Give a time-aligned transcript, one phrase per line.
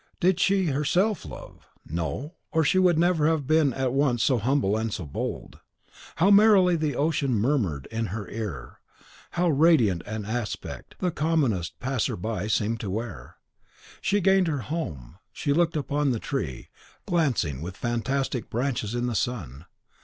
[0.19, 1.67] Did she herself love?
[1.85, 5.59] No; or she would never have been at once so humble and so bold.
[6.15, 8.79] How merrily the ocean murmured in her ear;
[9.33, 13.35] how radiant an aspect the commonest passer by seemed to wear!
[14.01, 16.69] She gained her home, she looked upon the tree,
[17.05, 19.65] glancing, with fantastic branches, in the sun.